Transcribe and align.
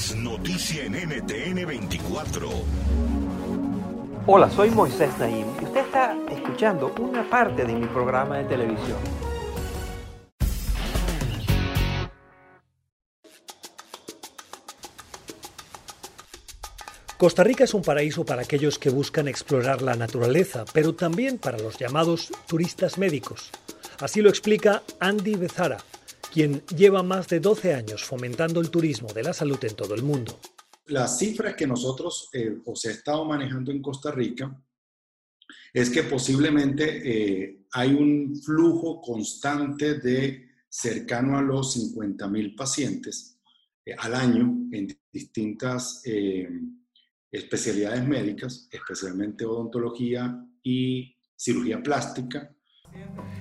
Es 0.00 0.16
noticia 0.16 0.84
en 0.84 0.94
NTN 0.94 1.66
24. 1.66 2.48
Hola, 4.26 4.50
soy 4.50 4.70
Moisés 4.70 5.10
Naim 5.18 5.46
y 5.60 5.64
usted 5.64 5.80
está 5.80 6.16
escuchando 6.30 6.94
una 6.98 7.28
parte 7.28 7.66
de 7.66 7.74
mi 7.74 7.86
programa 7.86 8.38
de 8.38 8.44
televisión. 8.44 8.96
Costa 17.18 17.44
Rica 17.44 17.64
es 17.64 17.74
un 17.74 17.82
paraíso 17.82 18.24
para 18.24 18.40
aquellos 18.40 18.78
que 18.78 18.88
buscan 18.88 19.28
explorar 19.28 19.82
la 19.82 19.96
naturaleza, 19.96 20.64
pero 20.72 20.94
también 20.94 21.36
para 21.36 21.58
los 21.58 21.78
llamados 21.78 22.32
turistas 22.46 22.96
médicos. 22.96 23.50
Así 24.00 24.22
lo 24.22 24.30
explica 24.30 24.82
Andy 24.98 25.34
Bezara, 25.34 25.76
quien 26.32 26.62
lleva 26.66 27.02
más 27.02 27.28
de 27.28 27.40
12 27.40 27.74
años 27.74 28.04
fomentando 28.04 28.60
el 28.60 28.70
turismo 28.70 29.12
de 29.12 29.22
la 29.22 29.32
salud 29.32 29.58
en 29.62 29.74
todo 29.74 29.94
el 29.94 30.02
mundo. 30.02 30.38
Las 30.86 31.18
cifras 31.18 31.54
que 31.54 31.66
nosotros 31.66 32.28
eh, 32.32 32.58
o 32.64 32.72
estado 32.72 33.24
manejando 33.24 33.70
en 33.70 33.82
Costa 33.82 34.10
Rica 34.10 34.60
es 35.72 35.90
que 35.90 36.04
posiblemente 36.04 37.02
eh, 37.04 37.66
hay 37.72 37.92
un 37.94 38.40
flujo 38.42 39.00
constante 39.00 39.94
de 39.94 40.48
cercano 40.68 41.38
a 41.38 41.42
los 41.42 41.72
50 41.74 42.28
mil 42.28 42.54
pacientes 42.54 43.38
eh, 43.84 43.94
al 43.96 44.14
año 44.14 44.68
en 44.72 44.88
distintas 45.12 46.02
especialidades 47.30 48.06
médicas, 48.06 48.68
especialmente 48.70 49.44
odontología 49.44 50.44
y 50.62 51.16
cirugía 51.36 51.82
plástica, 51.82 52.54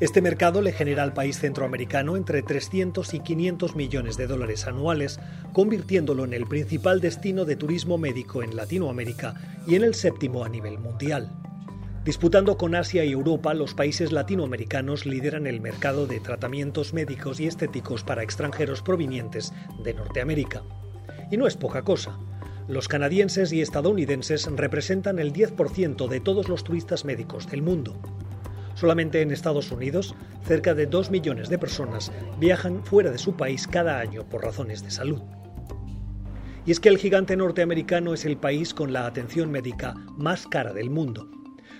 este 0.00 0.22
mercado 0.22 0.62
le 0.62 0.72
genera 0.72 1.02
al 1.02 1.12
país 1.12 1.38
centroamericano 1.38 2.16
entre 2.16 2.42
300 2.42 3.12
y 3.12 3.20
500 3.20 3.76
millones 3.76 4.16
de 4.16 4.26
dólares 4.26 4.66
anuales, 4.66 5.20
convirtiéndolo 5.52 6.24
en 6.24 6.32
el 6.32 6.46
principal 6.46 7.02
destino 7.02 7.44
de 7.44 7.56
turismo 7.56 7.98
médico 7.98 8.42
en 8.42 8.56
Latinoamérica 8.56 9.34
y 9.66 9.74
en 9.74 9.84
el 9.84 9.94
séptimo 9.94 10.42
a 10.42 10.48
nivel 10.48 10.78
mundial. 10.78 11.30
Disputando 12.02 12.56
con 12.56 12.74
Asia 12.74 13.04
y 13.04 13.12
Europa, 13.12 13.52
los 13.52 13.74
países 13.74 14.10
latinoamericanos 14.10 15.04
lideran 15.04 15.46
el 15.46 15.60
mercado 15.60 16.06
de 16.06 16.18
tratamientos 16.18 16.94
médicos 16.94 17.38
y 17.38 17.46
estéticos 17.46 18.02
para 18.02 18.22
extranjeros 18.22 18.80
provenientes 18.80 19.52
de 19.84 19.92
Norteamérica. 19.92 20.62
Y 21.30 21.36
no 21.36 21.46
es 21.46 21.58
poca 21.58 21.82
cosa. 21.82 22.18
Los 22.68 22.88
canadienses 22.88 23.52
y 23.52 23.60
estadounidenses 23.60 24.46
representan 24.46 25.18
el 25.18 25.34
10% 25.34 26.08
de 26.08 26.20
todos 26.20 26.48
los 26.48 26.64
turistas 26.64 27.04
médicos 27.04 27.50
del 27.50 27.60
mundo. 27.60 28.00
Solamente 28.74 29.20
en 29.20 29.30
Estados 29.30 29.70
Unidos, 29.70 30.14
cerca 30.44 30.74
de 30.74 30.86
2 30.86 31.10
millones 31.10 31.48
de 31.48 31.58
personas 31.58 32.12
viajan 32.38 32.84
fuera 32.84 33.10
de 33.10 33.18
su 33.18 33.34
país 33.34 33.66
cada 33.66 33.98
año 34.00 34.28
por 34.28 34.42
razones 34.42 34.82
de 34.82 34.90
salud. 34.90 35.22
Y 36.66 36.70
es 36.72 36.80
que 36.80 36.88
el 36.88 36.98
gigante 36.98 37.36
norteamericano 37.36 38.14
es 38.14 38.24
el 38.24 38.36
país 38.36 38.74
con 38.74 38.92
la 38.92 39.06
atención 39.06 39.50
médica 39.50 39.94
más 40.16 40.46
cara 40.46 40.72
del 40.72 40.90
mundo. 40.90 41.28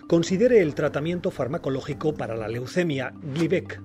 Considere 0.08 0.60
el 0.60 0.74
tratamiento 0.74 1.30
farmacológico 1.30 2.14
para 2.14 2.36
la 2.36 2.48
leucemia 2.48 3.12
Glivec. 3.22 3.80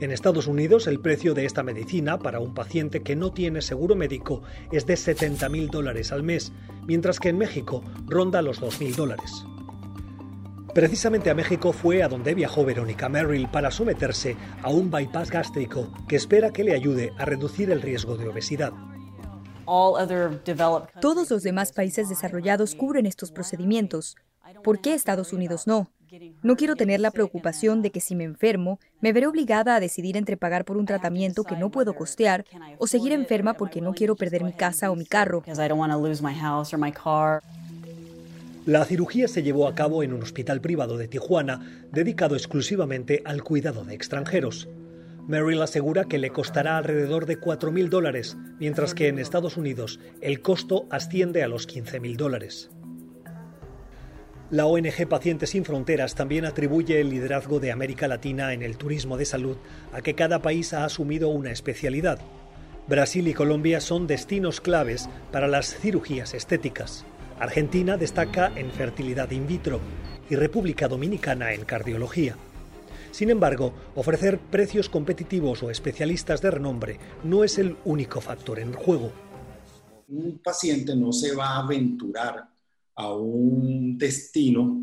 En 0.00 0.10
Estados 0.10 0.46
Unidos, 0.46 0.86
el 0.86 1.00
precio 1.00 1.34
de 1.34 1.44
esta 1.44 1.62
medicina 1.62 2.18
para 2.18 2.40
un 2.40 2.54
paciente 2.54 3.02
que 3.02 3.16
no 3.16 3.32
tiene 3.32 3.60
seguro 3.60 3.94
médico 3.94 4.42
es 4.72 4.86
de 4.86 4.96
70 4.96 5.48
mil 5.48 5.68
dólares 5.68 6.10
al 6.10 6.22
mes, 6.22 6.52
mientras 6.86 7.20
que 7.20 7.28
en 7.28 7.38
México 7.38 7.84
ronda 8.06 8.42
los 8.42 8.60
2 8.60 8.80
mil 8.80 8.94
dólares. 8.94 9.44
Precisamente 10.74 11.30
a 11.30 11.34
México 11.34 11.72
fue 11.72 12.02
a 12.02 12.08
donde 12.08 12.34
viajó 12.34 12.64
Verónica 12.64 13.08
Merrill 13.08 13.48
para 13.48 13.70
someterse 13.70 14.36
a 14.62 14.70
un 14.70 14.90
bypass 14.90 15.30
gástrico 15.30 15.92
que 16.06 16.16
espera 16.16 16.52
que 16.52 16.64
le 16.64 16.74
ayude 16.74 17.12
a 17.18 17.24
reducir 17.24 17.70
el 17.70 17.82
riesgo 17.82 18.16
de 18.16 18.28
obesidad. 18.28 18.72
Todos 21.00 21.30
los 21.30 21.42
demás 21.42 21.72
países 21.72 22.08
desarrollados 22.08 22.74
cubren 22.74 23.06
estos 23.06 23.32
procedimientos. 23.32 24.16
¿Por 24.62 24.80
qué 24.80 24.94
Estados 24.94 25.32
Unidos 25.32 25.66
no? 25.66 25.90
No 26.42 26.56
quiero 26.56 26.74
tener 26.74 27.00
la 27.00 27.12
preocupación 27.12 27.82
de 27.82 27.92
que 27.92 28.00
si 28.00 28.16
me 28.16 28.24
enfermo, 28.24 28.80
me 29.00 29.12
veré 29.12 29.28
obligada 29.28 29.76
a 29.76 29.80
decidir 29.80 30.16
entre 30.16 30.36
pagar 30.36 30.64
por 30.64 30.76
un 30.76 30.86
tratamiento 30.86 31.44
que 31.44 31.56
no 31.56 31.70
puedo 31.70 31.94
costear 31.94 32.44
o 32.78 32.86
seguir 32.88 33.12
enferma 33.12 33.54
porque 33.54 33.80
no 33.80 33.92
quiero 33.92 34.16
perder 34.16 34.42
mi 34.42 34.52
casa 34.52 34.90
o 34.90 34.96
mi 34.96 35.06
carro. 35.06 35.42
La 38.70 38.84
cirugía 38.84 39.26
se 39.26 39.42
llevó 39.42 39.66
a 39.66 39.74
cabo 39.74 40.04
en 40.04 40.12
un 40.12 40.22
hospital 40.22 40.60
privado 40.60 40.96
de 40.96 41.08
Tijuana, 41.08 41.88
dedicado 41.90 42.36
exclusivamente 42.36 43.20
al 43.24 43.42
cuidado 43.42 43.84
de 43.84 43.96
extranjeros. 43.96 44.68
Merrill 45.26 45.60
asegura 45.60 46.04
que 46.04 46.18
le 46.18 46.30
costará 46.30 46.76
alrededor 46.76 47.26
de 47.26 47.40
4.000 47.40 47.88
dólares, 47.88 48.36
mientras 48.60 48.94
que 48.94 49.08
en 49.08 49.18
Estados 49.18 49.56
Unidos 49.56 49.98
el 50.20 50.40
costo 50.40 50.86
asciende 50.88 51.42
a 51.42 51.48
los 51.48 51.66
15.000 51.66 52.14
dólares. 52.14 52.70
La 54.52 54.66
ONG 54.66 55.08
Pacientes 55.08 55.50
Sin 55.50 55.64
Fronteras 55.64 56.14
también 56.14 56.44
atribuye 56.44 57.00
el 57.00 57.10
liderazgo 57.10 57.58
de 57.58 57.72
América 57.72 58.06
Latina 58.06 58.52
en 58.52 58.62
el 58.62 58.76
turismo 58.76 59.16
de 59.16 59.24
salud 59.24 59.56
a 59.92 60.00
que 60.00 60.14
cada 60.14 60.42
país 60.42 60.74
ha 60.74 60.84
asumido 60.84 61.28
una 61.30 61.50
especialidad. 61.50 62.20
Brasil 62.86 63.26
y 63.26 63.34
Colombia 63.34 63.80
son 63.80 64.06
destinos 64.06 64.60
claves 64.60 65.08
para 65.32 65.48
las 65.48 65.74
cirugías 65.74 66.34
estéticas. 66.34 67.04
Argentina 67.40 67.96
destaca 67.96 68.52
en 68.54 68.70
fertilidad 68.70 69.30
in 69.30 69.46
vitro 69.46 69.80
y 70.28 70.36
República 70.36 70.88
Dominicana 70.88 71.54
en 71.54 71.64
cardiología. 71.64 72.36
Sin 73.12 73.30
embargo, 73.30 73.72
ofrecer 73.96 74.38
precios 74.38 74.90
competitivos 74.90 75.62
o 75.62 75.70
especialistas 75.70 76.42
de 76.42 76.50
renombre 76.50 77.00
no 77.24 77.42
es 77.42 77.58
el 77.58 77.78
único 77.86 78.20
factor 78.20 78.60
en 78.60 78.74
juego. 78.74 79.10
Un 80.08 80.38
paciente 80.44 80.94
no 80.94 81.12
se 81.12 81.34
va 81.34 81.56
a 81.56 81.64
aventurar 81.64 82.46
a 82.94 83.14
un 83.14 83.96
destino 83.96 84.78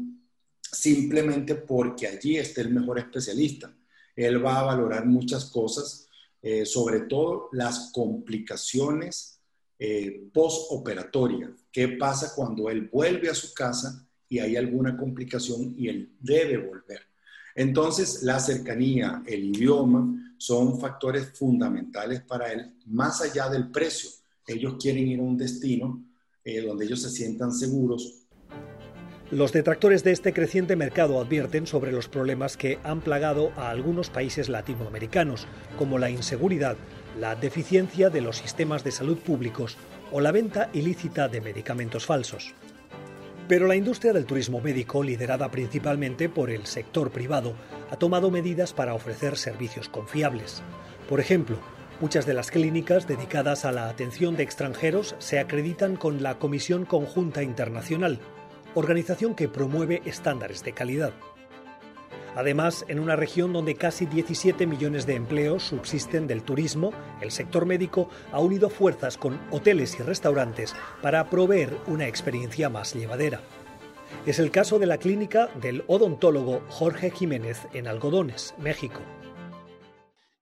simplemente 0.60 1.54
porque 1.56 2.08
allí 2.08 2.38
esté 2.38 2.62
el 2.62 2.72
mejor 2.72 2.98
especialista. 2.98 3.72
Él 4.16 4.44
va 4.44 4.62
a 4.62 4.64
valorar 4.64 5.06
muchas 5.06 5.46
cosas, 5.46 6.08
eh, 6.42 6.66
sobre 6.66 7.02
todo 7.02 7.50
las 7.52 7.92
complicaciones 7.94 9.37
eh, 9.80 10.30
postoperatoria. 10.34 11.52
¿Qué 11.72 11.90
pasa 11.90 12.34
cuando 12.36 12.70
él 12.70 12.90
vuelve 12.92 13.30
a 13.30 13.36
su 13.36 13.54
casa 13.54 14.06
y 14.30 14.40
hay 14.40 14.56
alguna 14.56 14.98
complicación 14.98 15.76
y 15.78 15.88
él 15.88 16.16
debe 16.20 16.58
volver? 16.58 17.02
Entonces, 17.56 18.24
la 18.24 18.40
cercanía, 18.40 19.24
el 19.26 19.46
idioma, 19.46 20.36
son 20.38 20.80
factores 20.80 21.32
fundamentales 21.34 22.22
para 22.22 22.52
él, 22.52 22.76
más 22.86 23.22
allá 23.22 23.50
del 23.50 23.72
precio. 23.72 24.10
Ellos 24.46 24.76
quieren 24.80 25.08
ir 25.08 25.20
a 25.20 25.24
un 25.24 25.38
destino 25.38 26.04
eh, 26.44 26.62
donde 26.62 26.86
ellos 26.86 27.02
se 27.02 27.10
sientan 27.10 27.52
seguros. 27.52 28.27
Los 29.30 29.52
detractores 29.52 30.06
de 30.06 30.14
este 30.14 30.32
creciente 30.32 30.78
mercado 30.78 31.20
advierten 31.20 31.68
sobre 31.68 31.92
los 31.92 32.08
problemas 32.08 32.56
que 32.56 32.80
han 32.86 33.02
plagado 33.02 33.52
a 33.58 33.70
algunos 33.70 34.10
países 34.10 34.48
latinoamericanos, 34.48 35.48
como 35.78 35.98
la 35.98 36.10
inseguridad, 36.10 36.78
la 37.20 37.36
deficiencia 37.36 38.10
de 38.10 38.22
los 38.22 38.38
sistemas 38.38 38.86
de 38.86 38.92
salud 38.92 39.18
públicos 39.18 39.76
o 40.14 40.22
la 40.22 40.32
venta 40.32 40.70
ilícita 40.72 41.28
de 41.28 41.42
medicamentos 41.42 42.06
falsos. 42.06 42.54
Pero 43.50 43.68
la 43.68 43.76
industria 43.76 44.14
del 44.14 44.26
turismo 44.26 44.62
médico, 44.62 45.04
liderada 45.04 45.52
principalmente 45.52 46.30
por 46.30 46.50
el 46.50 46.66
sector 46.66 47.12
privado, 47.12 47.54
ha 47.92 47.98
tomado 47.98 48.32
medidas 48.32 48.72
para 48.72 48.94
ofrecer 48.94 49.36
servicios 49.36 49.90
confiables. 49.90 50.64
Por 51.10 51.20
ejemplo, 51.20 51.58
muchas 52.00 52.26
de 52.26 52.34
las 52.34 52.50
clínicas 52.50 53.08
dedicadas 53.08 53.66
a 53.66 53.74
la 53.74 53.90
atención 53.90 54.38
de 54.38 54.44
extranjeros 54.44 55.16
se 55.20 55.40
acreditan 55.40 55.98
con 55.98 56.24
la 56.24 56.40
Comisión 56.40 56.86
Conjunta 56.86 57.44
Internacional, 57.44 58.20
organización 58.76 59.36
que 59.36 59.48
promueve 59.48 60.02
estándares 60.06 60.64
de 60.64 60.74
calidad. 60.74 61.14
Además, 62.38 62.86
en 62.88 63.00
una 63.00 63.16
región 63.16 63.52
donde 63.52 63.74
casi 63.74 64.06
17 64.06 64.68
millones 64.68 65.08
de 65.08 65.16
empleos 65.16 65.64
subsisten 65.64 66.28
del 66.28 66.44
turismo, 66.44 66.94
el 67.20 67.32
sector 67.32 67.66
médico 67.66 68.12
ha 68.32 68.40
unido 68.40 68.70
fuerzas 68.70 69.18
con 69.18 69.40
hoteles 69.50 70.00
y 70.00 70.04
restaurantes 70.04 70.76
para 71.02 71.32
proveer 71.32 71.76
una 71.88 72.08
experiencia 72.08 72.70
más 72.70 72.94
llevadera. 72.94 73.42
Es 74.28 74.38
el 74.38 74.52
caso 74.52 74.78
de 74.78 74.86
la 74.86 75.00
clínica 75.00 75.48
del 75.62 75.84
odontólogo 75.88 76.62
Jorge 76.70 77.10
Jiménez 77.10 77.60
en 77.74 77.88
Algodones, 77.88 78.54
México. 78.60 79.02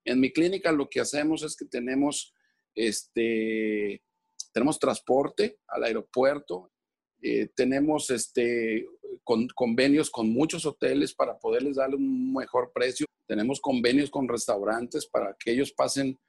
En 0.03 0.19
mi 0.19 0.33
clínica 0.33 0.73
lo 0.73 0.89
que 0.89 0.99
hacemos 0.99 1.43
es 1.43 1.55
que 1.55 1.65
tenemos, 1.65 2.33
este, 2.75 4.03
tenemos 4.51 4.79
transporte 4.79 5.59
al 5.67 5.85
aeropuerto, 5.85 6.71
eh, 7.21 7.49
tenemos 7.55 8.09
este, 8.09 8.87
con, 9.23 9.47
convenios 9.49 10.09
con 10.09 10.29
muchos 10.29 10.65
hoteles 10.65 11.13
para 11.13 11.37
poderles 11.37 11.77
darle 11.77 11.95
un 11.95 12.33
mejor 12.33 12.71
precio. 12.73 13.05
Tenemos 13.27 13.59
convenios 13.59 14.09
con 14.09 14.27
restaurantes 14.27 15.07
para 15.07 15.35
que 15.39 15.51
ellos 15.51 15.71
pasen, 15.71 16.19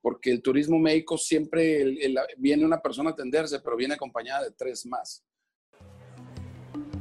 porque 0.00 0.30
el 0.30 0.42
turismo 0.42 0.78
médico 0.78 1.18
siempre 1.18 1.96
viene 2.36 2.64
una 2.64 2.80
persona 2.80 3.10
a 3.10 3.12
atenderse, 3.12 3.60
pero 3.60 3.76
viene 3.76 3.94
acompañada 3.94 4.44
de 4.44 4.52
tres 4.52 4.86
más. 4.86 5.24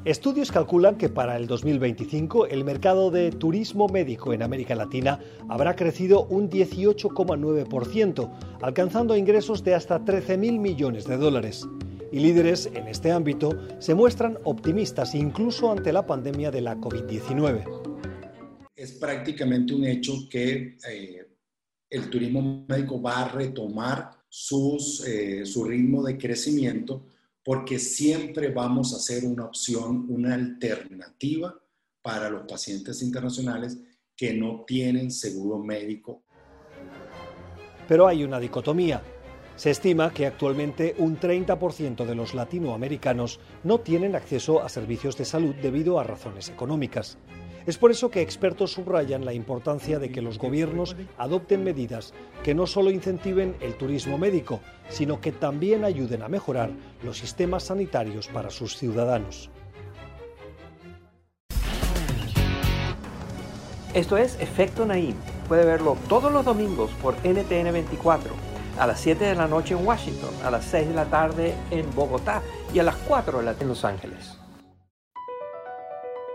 Estudios 0.05 0.53
calculan 0.53 0.97
que 0.97 1.09
para 1.09 1.35
el 1.35 1.47
2025 1.47 2.47
el 2.47 2.63
mercado 2.63 3.11
de 3.11 3.29
turismo 3.29 3.89
médico 3.89 4.31
en 4.31 4.41
América 4.41 4.73
Latina 4.73 5.19
habrá 5.49 5.75
crecido 5.75 6.25
un 6.27 6.49
18,9%, 6.49 8.59
alcanzando 8.61 9.17
ingresos 9.17 9.65
de 9.65 9.75
hasta 9.75 9.99
13.000 9.99 10.59
millones 10.59 11.05
de 11.05 11.17
dólares 11.17 11.67
y 12.11 12.19
líderes 12.19 12.67
en 12.73 12.87
este 12.87 13.11
ámbito 13.11 13.57
se 13.79 13.95
muestran 13.95 14.37
optimistas 14.43 15.15
incluso 15.15 15.71
ante 15.71 15.91
la 15.91 16.05
pandemia 16.05 16.51
de 16.51 16.61
la 16.61 16.77
COVID-19. 16.77 17.99
Es 18.75 18.93
prácticamente 18.93 19.73
un 19.73 19.85
hecho 19.85 20.13
que 20.29 20.77
eh, 20.89 21.27
el 21.89 22.09
turismo 22.09 22.65
médico 22.67 23.01
va 23.01 23.21
a 23.21 23.27
retomar 23.29 24.11
sus, 24.29 25.05
eh, 25.07 25.45
su 25.45 25.63
ritmo 25.63 26.03
de 26.03 26.17
crecimiento 26.17 27.05
porque 27.43 27.79
siempre 27.79 28.49
vamos 28.49 28.93
a 28.93 28.99
ser 28.99 29.23
una 29.23 29.45
opción, 29.45 30.05
una 30.09 30.35
alternativa 30.35 31.57
para 32.01 32.29
los 32.29 32.45
pacientes 32.45 33.01
internacionales 33.01 33.77
que 34.17 34.33
no 34.33 34.65
tienen 34.65 35.11
seguro 35.11 35.57
médico. 35.57 36.23
Pero 37.87 38.05
hay 38.05 38.25
una 38.25 38.39
dicotomía. 38.39 39.01
Se 39.57 39.71
estima 39.71 40.11
que 40.13 40.27
actualmente 40.27 40.93
un 40.99 41.19
30% 41.19 42.05
de 42.05 42.13
los 42.13 42.35
latinoamericanos 42.35 43.39
no 43.63 43.79
tienen 43.79 44.15
acceso 44.15 44.61
a 44.61 44.69
servicios 44.69 45.17
de 45.17 45.25
salud 45.25 45.55
debido 45.55 45.99
a 45.99 46.03
razones 46.03 46.49
económicas. 46.49 47.17
Es 47.65 47.79
por 47.79 47.89
eso 47.89 48.11
que 48.11 48.21
expertos 48.21 48.73
subrayan 48.73 49.25
la 49.25 49.33
importancia 49.33 49.97
de 49.97 50.11
que 50.11 50.21
los 50.21 50.37
gobiernos 50.37 50.95
adopten 51.17 51.63
medidas 51.63 52.13
que 52.43 52.53
no 52.53 52.67
solo 52.67 52.91
incentiven 52.91 53.55
el 53.59 53.75
turismo 53.75 54.19
médico, 54.19 54.61
sino 54.89 55.19
que 55.19 55.31
también 55.31 55.83
ayuden 55.83 56.21
a 56.21 56.29
mejorar 56.29 56.69
los 57.03 57.17
sistemas 57.17 57.63
sanitarios 57.63 58.27
para 58.27 58.51
sus 58.51 58.77
ciudadanos. 58.77 59.49
Esto 63.95 64.17
es 64.17 64.39
Efecto 64.39 64.85
Naim. 64.85 65.15
Puede 65.47 65.65
verlo 65.65 65.97
todos 66.07 66.31
los 66.31 66.45
domingos 66.45 66.91
por 67.01 67.15
NTN 67.23 67.73
24 67.73 68.46
a 68.79 68.87
las 68.87 68.99
7 68.99 69.25
de 69.25 69.35
la 69.35 69.47
noche 69.47 69.73
en 69.73 69.85
Washington, 69.85 70.29
a 70.43 70.51
las 70.51 70.65
6 70.65 70.89
de 70.89 70.93
la 70.93 71.05
tarde 71.05 71.55
en 71.71 71.89
Bogotá 71.95 72.41
y 72.73 72.79
a 72.79 72.83
las 72.83 72.95
4 73.07 73.39
de 73.39 73.45
la 73.45 73.51
tarde 73.51 73.63
en 73.63 73.69
Los 73.69 73.83
Ángeles. 73.83 74.37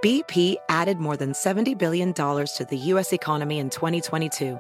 BP 0.03 0.57
added 0.69 0.99
more 0.99 1.17
than 1.17 1.33
70 1.33 1.75
billion 1.77 2.13
dollars 2.13 2.53
to 2.55 2.65
the 2.65 2.77
US 2.93 3.13
economy 3.13 3.61
in 3.61 3.71
2022. 3.71 4.59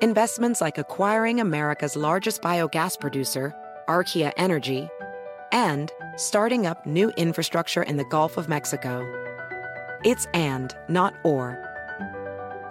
Investments 0.00 0.60
like 0.60 0.78
acquiring 0.78 1.38
America's 1.38 1.94
largest 1.94 2.42
biogas 2.42 2.98
producer, 2.98 3.54
Archaea 3.88 4.32
Energy, 4.36 4.88
and 5.52 5.92
starting 6.16 6.66
up 6.66 6.84
new 6.84 7.10
infrastructure 7.10 7.84
in 7.84 7.96
the 7.96 8.04
Gulf 8.06 8.36
of 8.36 8.48
Mexico. 8.48 9.06
It's 10.02 10.26
and, 10.34 10.74
not 10.88 11.14
or. 11.22 11.71